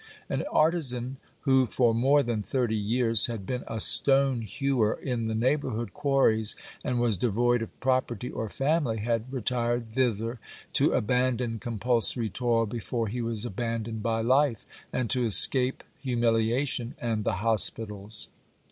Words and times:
An 0.29 0.41
artisan 0.51 1.17
who 1.41 1.67
for 1.67 1.93
more 1.93 2.23
than 2.23 2.41
thirty 2.41 2.75
years 2.75 3.27
had 3.27 3.45
been 3.45 3.63
a 3.67 3.79
stone 3.79 4.41
hewer 4.41 4.93
in 4.93 5.27
the 5.27 5.35
neighbour 5.35 5.79
ing 5.79 5.89
quarries, 5.89 6.55
and 6.83 6.99
was 6.99 7.17
devoid 7.17 7.61
of 7.61 7.79
property 7.79 8.27
or 8.31 8.49
family, 8.49 8.97
had 8.97 9.31
retired 9.31 9.91
thither 9.91 10.39
to 10.73 10.93
abandon 10.93 11.59
compulsory 11.59 12.31
toil 12.31 12.65
before 12.65 13.09
he 13.09 13.21
was 13.21 13.45
abandoned 13.45 14.01
by 14.01 14.21
life, 14.21 14.65
and 14.91 15.07
to 15.11 15.23
escape 15.23 15.83
humiliation 15.99 16.95
and 16.99 17.23
the 17.23 17.33
hospitals. 17.45 18.27